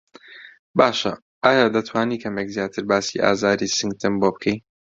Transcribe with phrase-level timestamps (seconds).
[0.79, 1.11] باشه
[1.45, 4.57] ئایا دەتوانی کەمێک زیاتر باسی ئازاری سنگتم بۆ بکەی؟